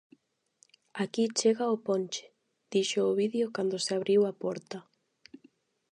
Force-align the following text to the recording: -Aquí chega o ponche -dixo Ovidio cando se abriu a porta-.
-Aquí 0.93 1.23
chega 1.39 1.73
o 1.73 1.77
ponche 1.87 2.25
-dixo 2.69 2.99
Ovidio 3.11 3.45
cando 3.55 3.83
se 3.85 3.91
abriu 3.97 4.21
a 4.31 4.33
porta-. 4.41 4.83